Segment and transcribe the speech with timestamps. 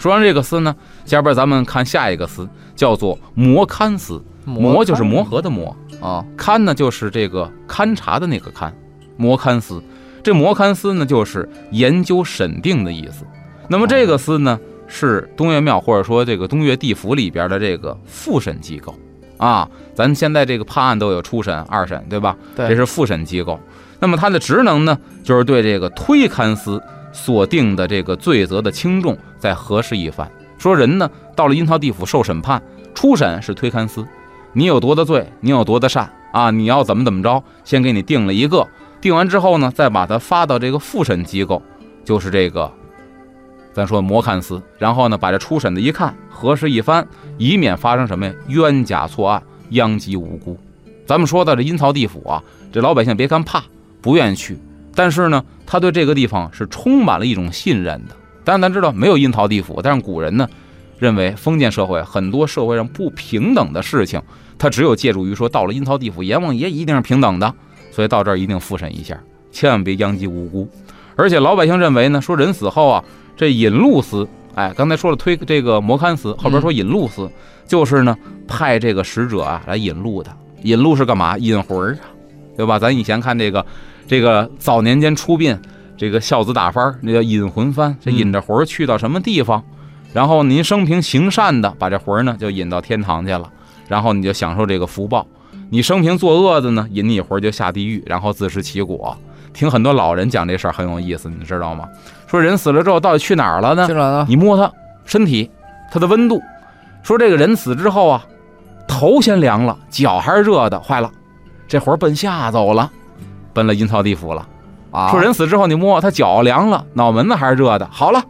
[0.00, 4.20] 说完这个诗呢，下边咱们看下一个诗，叫做摩勘司。
[4.46, 8.72] 摩就是磨合的磨啊，勘呢就是这个勘察的那个勘。
[9.18, 9.82] 摩勘司，
[10.22, 13.26] 这摩勘司呢就是研究审定的意思。
[13.68, 18.94] 那么这个司呢是东岳庙或者说这个东岳地府里边的这个复审机构
[19.36, 19.68] 啊。
[19.94, 22.34] 咱现在这个判案都有初审、二审，对吧？
[22.56, 23.60] 对，这是复审机构。
[23.98, 26.82] 那么它的职能呢，就是对这个推勘司。
[27.12, 30.30] 所定的这个罪责的轻重，再核实一番。
[30.58, 32.62] 说人呢，到了阴曹地府受审判，
[32.94, 34.06] 初审是推勘司，
[34.52, 36.50] 你有多大罪，你有多大善啊？
[36.50, 38.66] 你要怎么怎么着，先给你定了一个，
[39.00, 41.62] 定完之后呢，再把它发到这个复审机构，
[42.04, 42.70] 就是这个，
[43.72, 47.06] 咱说摩勘司，然后呢，把这初审的一看，核实一番，
[47.38, 50.58] 以免发生什么呀冤假错案，殃及无辜。
[51.06, 53.64] 咱们说到这阴曹地府啊，这老百姓别看怕，
[54.02, 54.58] 不愿意去。
[54.94, 58.16] 但是呢，他对这个地方是充满了一种信任的。
[58.42, 60.48] 当然，咱知道没有阴曹地府，但是古人呢，
[60.98, 64.20] 认为封建社会很多社会上不平等的事情，
[64.58, 67.54] 他只有借助于说到了阴曹地府，阎王爷一定是平等的，
[67.92, 69.16] 所以到这儿一定复审一下，
[69.52, 70.68] 千万别殃及无辜。
[71.14, 73.04] 而且老百姓认为呢，说人死后啊，
[73.36, 74.26] 这引路司，
[74.56, 77.30] 哎，刚才说了推这个摩堪司，后边说引路司，
[77.68, 80.36] 就是呢派这个使者啊来引路的。
[80.64, 81.38] 引路是干嘛？
[81.38, 82.10] 引魂儿啊，
[82.56, 82.76] 对吧？
[82.76, 83.64] 咱以前看这个。
[84.10, 85.56] 这个早年间出殡，
[85.96, 89.62] 这个孝子打幡那叫引魂幡，这引着魂去到什么地方，
[90.12, 93.48] 然后您生平行善的，把这魂呢就引到天堂去了，
[93.86, 95.24] 然后你就享受这个福报；
[95.70, 99.16] 你生平作恶的呢，引你魂就下地狱，然后自食其果。
[99.52, 101.88] 听很多老人讲这事儿很有意思，你知道吗？
[102.26, 103.86] 说人死了之后到底去哪儿了呢？
[103.86, 104.26] 去哪儿了？
[104.28, 104.68] 你摸他
[105.04, 105.48] 身体，
[105.92, 106.42] 他的温度。
[107.04, 108.26] 说这个人死之后啊，
[108.88, 111.08] 头先凉了，脚还是热的，坏了，
[111.68, 112.90] 这魂奔下走了。
[113.52, 114.46] 奔了阴曹地府了，
[114.90, 115.10] 啊！
[115.10, 117.88] 说人死之后，你摸他脚凉了，脑门子还是热的。
[117.90, 118.22] 好了，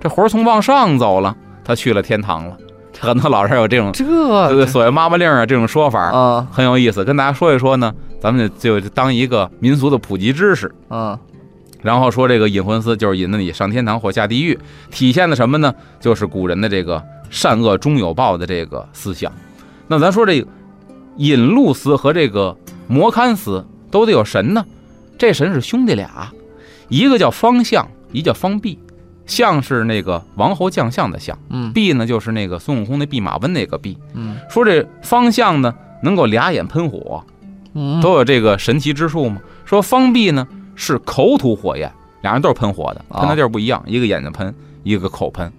[0.00, 2.56] 这魂从往上走了，他去了天堂了。
[3.00, 7.92] 很多老人有这种这所谓妈妈令啊这种说法啊，很有意思，跟大家说一说呢。
[8.20, 11.18] 咱们就当一个民俗的普及知识啊。
[11.82, 14.58] 然后说这个引魂司就是引着你上天堂或下地狱，
[14.90, 15.74] 体现的什么呢？
[16.00, 19.30] 就是古人的这个善恶终有报的这个思想。
[19.88, 20.48] 那咱说这个
[21.16, 22.56] 引路司和这个
[22.86, 23.62] 摩堪司。
[23.94, 24.66] 都得有神呢，
[25.16, 26.28] 这神是兄弟俩，
[26.88, 28.76] 一个叫方相，一叫方弼。
[29.24, 35.72] 相是那个王侯将相的相，嗯，弼呢就是那个孙悟空那弼马温那个弼，嗯，说这方相呢
[36.02, 37.24] 能够俩眼喷火，
[37.74, 39.40] 嗯，都有这个神奇之处嘛？
[39.64, 40.44] 说方弼呢
[40.74, 41.90] 是口吐火焰，
[42.22, 45.50] 俩人都是喷火的，喷的地儿不一样，一个眼睛喷，一个口喷，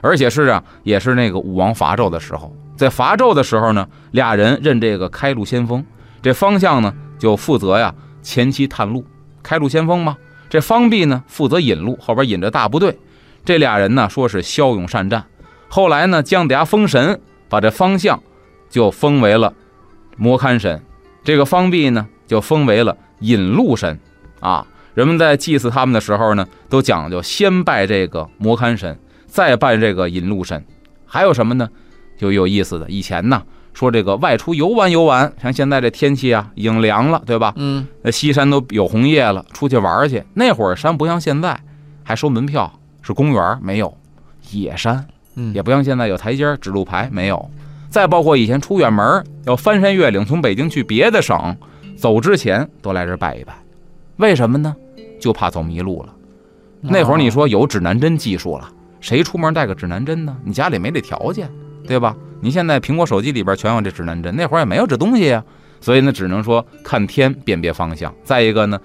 [0.00, 5.82] 而且是啊，也是那个武王伐纣的时候，在伐纣的时候呢，俩人任这个开路先锋，
[6.20, 6.92] 这方向呢。
[7.24, 9.02] 就负责呀前期探路，
[9.42, 10.18] 开路先锋嘛。
[10.50, 12.98] 这方弼呢负责引路，后边引着大部队。
[13.46, 15.24] 这俩人呢说是骁勇善战。
[15.68, 17.18] 后来呢姜子牙封神，
[17.48, 18.22] 把这方向
[18.68, 19.54] 就封为了
[20.18, 20.82] 摩堪神，
[21.24, 23.98] 这个方弼呢就封为了引路神。
[24.40, 30.62] 啊，人们在祭祀他们的时候呢，都讲究先拜这个摩堪神，再拜这个引路神。
[31.06, 31.70] 还有什么呢？
[32.18, 33.42] 就有意思的，以前呢。
[33.74, 37.52] 说这个外出游玩游玩，像现在这天气啊，已经凉了，对吧？
[37.56, 40.22] 嗯，那西山都有红叶了，出去玩去。
[40.32, 41.60] 那会儿山不像现在
[42.02, 42.72] 还收门票，
[43.02, 43.92] 是公园没有
[44.52, 45.04] 野山，
[45.34, 47.50] 嗯，也不像现在有台阶指路牌没有。
[47.90, 51.56] 再包括以前出远门要翻山越岭，从北京去别的省，
[51.96, 53.52] 走之前都来这拜一拜。
[54.16, 54.74] 为什么呢？
[55.20, 56.14] 就怕走迷路了。
[56.80, 58.68] 那会儿你说有指南针技术了，
[59.00, 60.36] 谁出门带个指南针呢？
[60.44, 61.50] 你家里没这条件，
[61.86, 62.14] 对吧？
[62.44, 65.42] 你现在苹果手机里边全有这指南针，那会儿也没有这东西呀，
[65.80, 68.14] 所以呢，只能说看天辨别方向。
[68.22, 68.78] 再一个呢，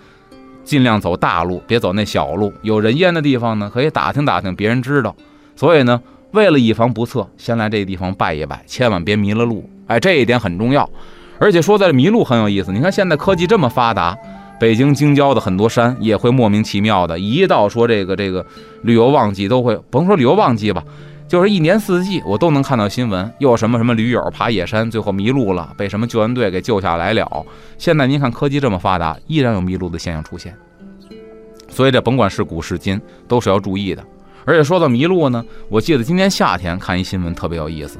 [0.64, 5.14] 尽量走大路，别走那小路，有人烟的地方呢，可以打听打听，别人知道。
[5.58, 6.02] 所以呢，
[6.32, 9.70] 为了以防不测，先来这个地方拜一拜，千万别迷了路。
[9.88, 10.90] 哎，这一点很重要。
[11.38, 14.18] 而且说在迷路很有意思，你看现在科技这么发达，
[14.58, 18.46] 北京京郊的很多山也会莫名其妙的，一到说这个这个
[18.84, 20.82] 旅游旺季，都会甭说旅游旺季吧，
[21.30, 27.46] 就是一年四季我都能看到新闻，又什么什么驴友爬野山最后迷路了，被什么救援队给救下来了。
[27.78, 30.58] 现在您看科技这么发达，依然有迷路的现象出现，
[31.70, 34.04] 所以这甭管是古是今，都是要注意的。
[34.44, 38.00] 而且说到迷路呢，我记得今年夏天看一新闻特别有意思，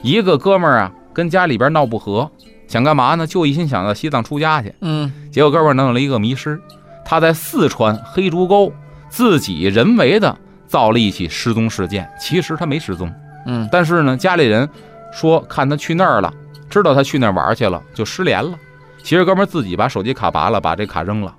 [0.00, 2.30] 一个哥们儿啊跟家里边闹不和。
[2.66, 3.26] 想干嘛呢？
[3.26, 4.72] 就一心想到西藏出家去。
[4.80, 6.58] 嗯，结果哥们儿弄了一个迷失，
[7.04, 8.72] 他在四川黑竹沟
[9.10, 10.38] 自己人为的
[10.70, 12.08] 造了一起失踪事件。
[12.18, 13.12] 其实他没失踪，
[13.44, 14.68] 嗯，但是呢，家里人
[15.12, 16.32] 说看他去那儿了，
[16.70, 18.56] 知道他去那儿玩去了，就失联了。
[19.02, 21.34] 其实哥们自己把手机卡拔了，把这卡扔了，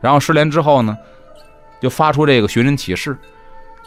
[0.00, 0.94] 然后失联之后呢，
[1.80, 3.16] 就发出这个寻人启事。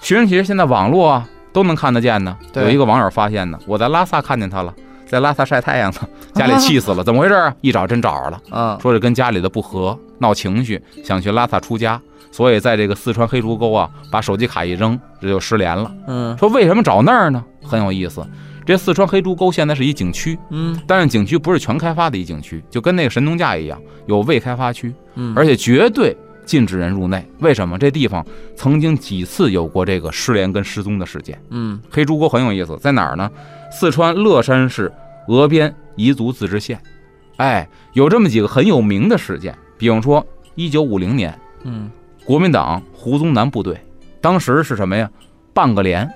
[0.02, 2.36] 寻人启事现在网络啊都能看得见呢。
[2.56, 4.74] 有一个网友发现呢，我在拉萨看见他了。
[5.10, 5.98] 在拉萨晒太阳呢，
[6.36, 7.54] 家里气死了，怎么回事啊？
[7.62, 12.00] 一找真找着了，啊，说是跟家里的不和，闹情绪，想去拉萨出家，
[12.32, 15.92] 所以在这个四川黑竹沟啊，把手机卡一扔，这就失联了。
[16.08, 17.44] 嗯，说为什么找那儿呢？
[17.64, 18.24] 很有意思，
[18.66, 26.16] 这四川黑竹沟现在是一景区，嗯，但是景区不是全开发的一景区，就跟那个神农架一样，有未开发区，嗯，而且绝对
[26.50, 27.24] 禁止人入内。
[27.42, 27.78] 为什么？
[27.78, 28.26] 这地方
[28.56, 31.40] 曾经几次有过这个失联跟失踪的事件。
[31.52, 33.30] 嗯，黑竹沟很有意思，在哪儿呢？
[33.72, 34.92] 四川乐山市
[35.28, 36.82] 峨边彝族自治县，
[37.38, 40.26] 哎，有这么几个很有名的事件，比方说，
[40.56, 41.88] 一九五零年，嗯，
[42.26, 43.80] 国民党胡宗南部队，
[44.20, 45.08] 当时是什么呀？
[45.54, 46.10] 半个连，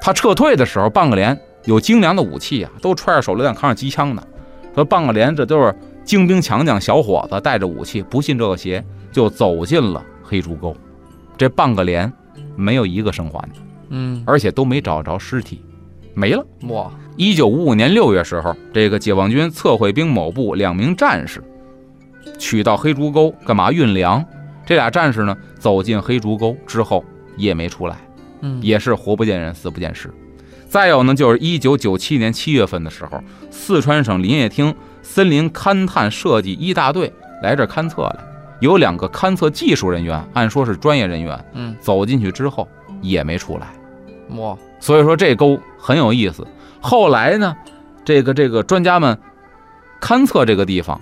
[0.00, 4.26] 他撤退的时候，半个连有精良的武器啊，都揣着手榴弹，扛着机枪呢。
[4.74, 5.74] 说半个连这都是
[6.06, 8.82] 精兵强将，小伙子带着武器，不信这个邪，
[9.12, 10.74] 就走进了黑竹沟。
[11.36, 12.10] 这半个连
[12.54, 13.56] 没有一个生还的，
[13.90, 15.60] 嗯，而且都没找着尸体。
[16.14, 16.46] 没了。
[16.68, 21.42] 哇，一九五五年六月时候，这个解放军测绘兵某部两名战士
[22.38, 24.24] 取到黑竹沟干嘛运粮？
[24.64, 27.04] 这俩战士呢，走进黑竹沟之后
[27.36, 27.96] 也没出来，
[28.40, 30.10] 嗯，也是活不见人，死不见尸。
[30.68, 34.74] 再有呢，就是一九九七年七月份的时候，四川省林业厅
[35.08, 37.10] 森林勘探设计一大队
[37.42, 38.18] 来这勘测来，
[38.60, 42.68] 有两个勘测技术人员，按说是专业人员，嗯，走进去之后
[43.00, 43.68] 也没出来。
[44.36, 46.46] 哇，所以说这沟很有意思。
[46.80, 47.56] 后来呢，
[48.04, 49.16] 这个这个专家们
[50.00, 51.00] 勘测这个地方，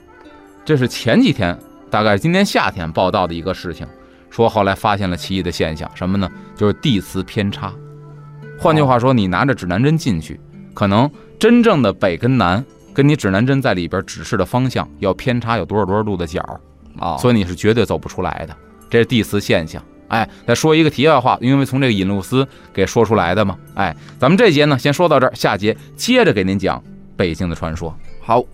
[0.64, 1.58] 这是前几天，
[1.90, 3.86] 大概今年夏天报道的一个事情，
[4.30, 6.30] 说后来发现了奇异的现象，什么呢？
[6.54, 7.72] 就是地磁偏差。
[8.58, 10.38] 换句话说，你拿着指南针进去，
[10.74, 11.10] 可能
[11.40, 12.64] 真正的北跟南，
[12.94, 16.40] 跟你指南针在里边指示的方向要偏差有多少多少度的角，
[16.98, 18.56] 啊，所以你是绝对走不出来的。
[18.88, 19.82] 这是地磁现象。
[20.08, 23.58] 哎，再说一个题外话，因为从这个引路丝给说出来的嘛。
[23.74, 26.80] 哎，咱们这节呢先说到这儿，下节接着给您讲
[27.16, 27.92] 北京的传说。
[28.20, 28.44] 好。